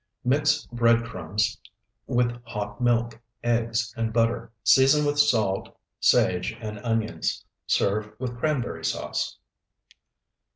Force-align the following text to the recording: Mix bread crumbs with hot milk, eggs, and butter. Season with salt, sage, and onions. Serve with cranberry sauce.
Mix 0.23 0.65
bread 0.71 1.05
crumbs 1.05 1.59
with 2.07 2.43
hot 2.45 2.81
milk, 2.81 3.21
eggs, 3.43 3.93
and 3.95 4.11
butter. 4.11 4.51
Season 4.63 5.05
with 5.05 5.19
salt, 5.19 5.77
sage, 5.99 6.57
and 6.59 6.79
onions. 6.79 7.45
Serve 7.67 8.11
with 8.17 8.35
cranberry 8.35 8.83
sauce. 8.83 9.37